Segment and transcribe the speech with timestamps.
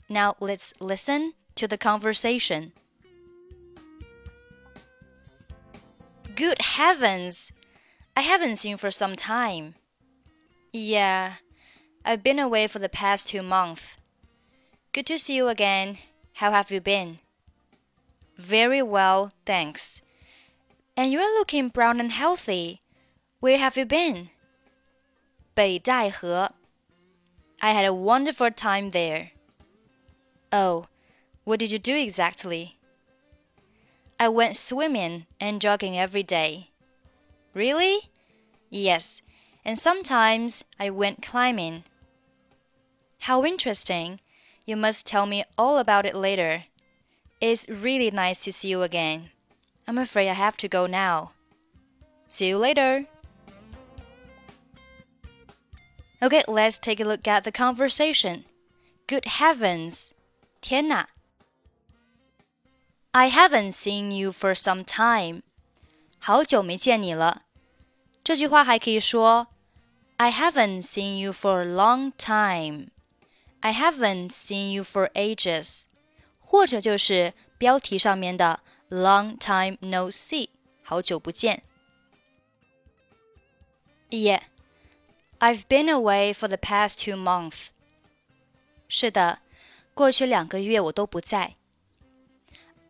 [0.08, 2.72] Now let's listen to the conversation.
[6.36, 7.50] Good heavens!
[8.14, 9.74] I haven't seen you for some time.
[10.72, 11.36] Yeah,
[12.04, 13.98] I've been away for the past two months.
[14.92, 15.98] Good to see you again.
[16.34, 17.18] How have you been?
[18.36, 20.02] Very well, thanks.
[20.96, 22.80] And you're looking brown and healthy.
[23.40, 24.30] Where have you been?
[25.54, 26.52] 北戴河.
[27.62, 29.30] I had a wonderful time there.
[30.52, 30.86] Oh,
[31.44, 32.76] what did you do exactly?
[34.20, 36.70] I went swimming and jogging every day.
[37.54, 38.10] Really?
[38.68, 39.22] Yes,
[39.64, 41.84] and sometimes I went climbing.
[43.20, 44.20] How interesting.
[44.64, 46.64] You must tell me all about it later.
[47.40, 49.30] It's really nice to see you again.
[49.86, 51.32] I'm afraid I have to go now.
[52.28, 53.06] See you later.
[56.22, 58.44] Okay, let's take a look at the conversation.
[59.06, 60.12] Good heavens!
[60.60, 61.06] 天哪!
[63.12, 65.42] I haven't seen you for some time.
[66.18, 67.42] 好久没见你了。
[68.24, 69.48] 这句话还可以说
[70.16, 72.88] I haven't seen you for a long time.
[73.60, 75.82] I haven't seen you for ages.
[76.38, 80.50] 或者就是标题上面的 long time no see，
[80.82, 81.64] 好久不见。
[84.10, 84.42] Yeah,
[85.40, 87.68] I've been away for the past two months.
[88.88, 89.40] 是的，
[89.94, 91.56] 过去两个月我都不在。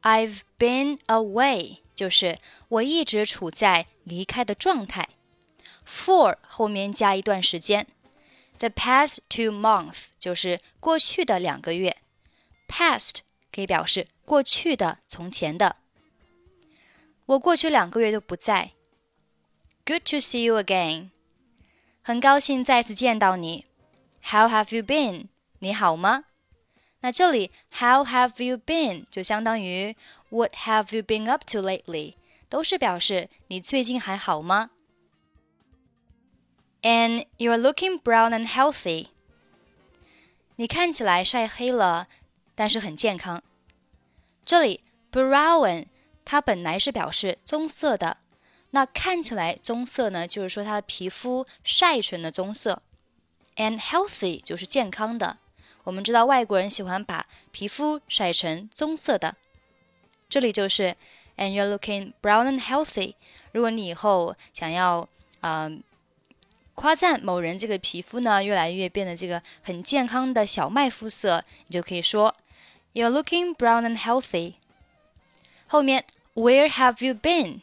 [0.02, 5.08] I've been away 就是我一直处在离开的状态。
[5.86, 7.86] for 后面加一段时间。
[8.60, 11.96] The past two months 就是过去的两个月。
[12.68, 13.18] Past
[13.52, 15.76] 可以表示过去的、从前的。
[17.26, 18.72] 我过去两个月都不在。
[19.84, 21.10] Good to see you again。
[22.02, 23.66] 很高兴再次见到你。
[24.22, 25.28] How have you been？
[25.58, 26.24] 你好吗？
[27.00, 29.96] 那这里 How have you been 就相当于
[30.30, 32.14] What have you been up to lately？
[32.48, 34.70] 都是表示你最近还好吗
[36.82, 39.08] ？and you're looking brown and healthy.
[40.56, 42.08] 你看起来晒黑了，
[42.54, 43.42] 但是很健康。
[44.44, 44.82] 这里
[45.12, 45.86] brown
[46.24, 48.18] 它本来是表示棕色的，
[48.70, 52.82] 那看起来棕色呢，就是说它的皮肤晒成的棕色。
[53.56, 55.38] And healthy 就是健康的。
[55.84, 59.36] 我们知道外国人喜欢把皮肤晒成棕色的。
[60.28, 60.96] 这里就是
[61.36, 63.14] and you're looking brown and healthy。
[63.52, 65.08] 如果你以后想要，
[65.40, 65.82] 嗯。
[66.74, 72.36] 夸赞某人这个皮肤呢，越来越变得这个很健康的小麦肤色，你就可以说，
[72.92, 74.54] You're looking brown and healthy。
[75.66, 76.04] 后面，
[76.34, 77.60] Where have you been？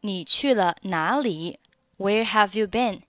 [0.00, 1.58] 你去了哪里？
[1.98, 3.00] Where have you been？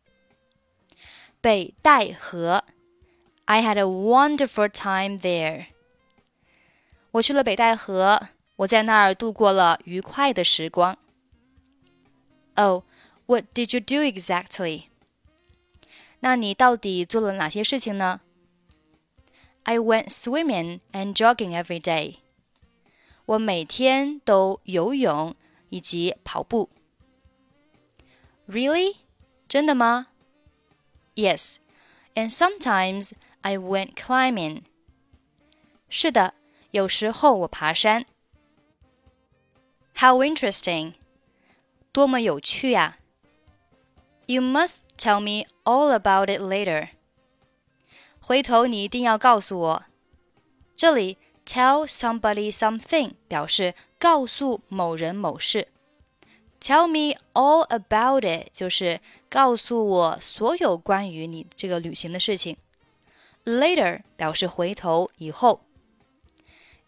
[1.42, 2.64] 北戴河，
[3.46, 5.68] I had a wonderful time there。
[7.12, 10.98] 我去了北戴河，我在那儿度过了愉快的时光。
[12.56, 12.84] Oh,
[13.26, 14.84] what did you do exactly?
[16.24, 18.22] 那你到底做了哪些事情呢？
[19.64, 22.16] I went swimming and jogging every day。
[23.26, 25.36] 我每天都游泳
[25.70, 26.70] 以及跑步。
[28.48, 28.98] Really？
[29.48, 30.08] 真的吗？
[31.16, 33.12] Yes。And sometimes
[33.42, 34.64] I went climbing。
[35.90, 36.34] 是的，
[36.72, 38.06] 有时候我爬山。
[39.96, 40.94] How interesting！
[41.92, 42.98] 多么有趣呀
[44.26, 46.90] ！You must tell me all about it later.
[48.20, 49.86] 回头你一定要告诉我。
[50.76, 55.68] 这里 tell somebody something 表示告诉某人某事。
[56.62, 62.58] Tell me all about it 就是告诉我所有关于你这个旅行的事情。
[63.46, 65.62] Later 表示回头以后。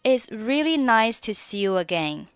[0.04, 2.26] It's really nice to see you again.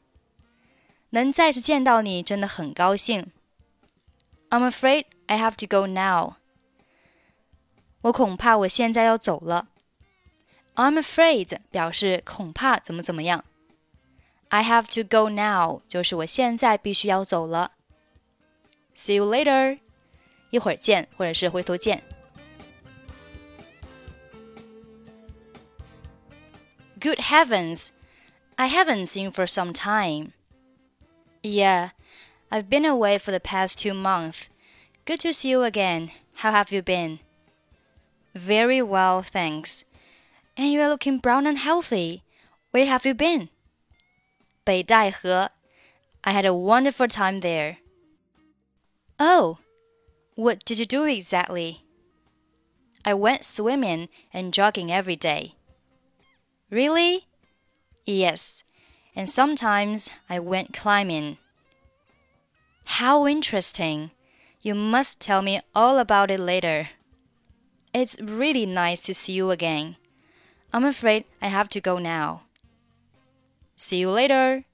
[1.10, 3.32] 能再次见到你真的很高兴。
[4.50, 6.36] I'm afraid I have to go now.
[8.02, 9.68] 我恐怕我现在要走了。
[10.76, 13.44] I'm afraid 表示恐怕怎么怎么样。
[14.48, 17.72] I have to go now 就是我现在必须要走了。
[18.94, 19.80] See you later，
[20.50, 22.02] 一会儿见，或者是回头见。
[27.00, 27.88] Good heavens,
[28.54, 30.32] I haven't seen for some time.
[31.42, 31.90] Yeah.
[32.50, 34.48] I've been away for the past two months.
[35.04, 36.10] Good to see you again.
[36.34, 37.20] How have you been?
[38.34, 39.84] Very well, thanks.
[40.56, 42.22] And you are looking brown and healthy.
[42.70, 43.48] Where have you been?
[44.64, 45.50] 北戴河.
[46.24, 47.78] I had a wonderful time there.
[49.18, 49.58] Oh,
[50.34, 51.84] what did you do exactly?
[53.04, 55.54] I went swimming and jogging every day.
[56.68, 57.28] Really?
[58.04, 58.64] Yes,
[59.14, 61.38] and sometimes I went climbing.
[62.99, 64.11] How interesting!
[64.61, 66.89] You must tell me all about it later.
[67.93, 69.95] It's really nice to see you again.
[70.73, 72.43] I'm afraid I have to go now.
[73.77, 74.65] See you later.